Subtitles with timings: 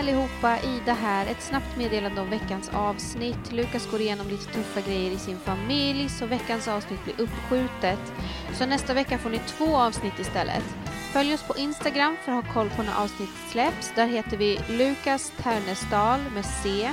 [0.00, 1.26] allihopa, Ida här.
[1.26, 3.52] Ett snabbt meddelande om veckans avsnitt.
[3.52, 8.12] Lukas går igenom lite tuffa grejer i sin familj så veckans avsnitt blir uppskjutet.
[8.52, 10.64] Så nästa vecka får ni två avsnitt istället.
[11.12, 13.92] Följ oss på Instagram för att ha koll på när avsnitt släpps.
[13.94, 16.90] Där heter vi Lukas Ternestal med C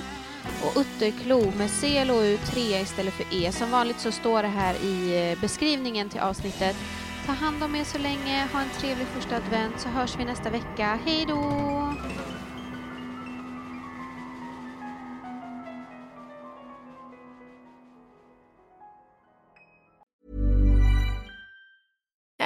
[0.64, 3.52] och Utterklo med C L O U 3 istället för E.
[3.52, 6.76] Som vanligt så står det här i eh, beskrivningen till avsnittet.
[7.26, 10.50] Ta hand om er så länge, ha en trevlig första advent så hörs vi nästa
[10.50, 11.00] vecka.
[11.06, 11.94] Hej då!